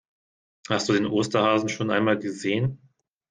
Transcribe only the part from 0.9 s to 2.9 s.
den Osterhasen schon einmal gesehen?